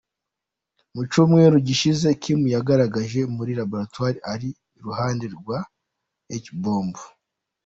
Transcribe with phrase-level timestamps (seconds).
[0.93, 5.57] Mu cyumweru gishize Kim yagaragaye muri Laboratoire ari iruhande rwa
[6.43, 6.93] H-bomb